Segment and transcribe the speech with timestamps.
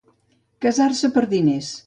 [0.65, 1.73] Casar-se per diners.